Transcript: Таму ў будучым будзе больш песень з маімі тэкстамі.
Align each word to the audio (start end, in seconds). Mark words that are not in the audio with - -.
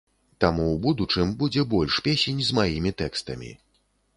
Таму 0.43 0.63
ў 0.69 0.77
будучым 0.85 1.35
будзе 1.41 1.65
больш 1.75 1.99
песень 2.09 2.41
з 2.49 2.59
маімі 2.61 2.95
тэкстамі. 3.03 3.51